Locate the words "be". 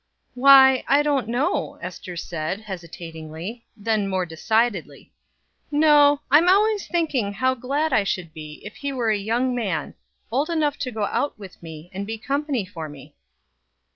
8.33-8.61, 12.07-12.17